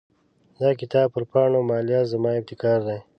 د 0.59 0.61
کتاب 0.79 1.07
پر 1.13 1.23
پاڼو 1.31 1.59
مالیه 1.69 2.01
زما 2.11 2.31
ابتکار 2.39 2.79
دی. 2.87 2.99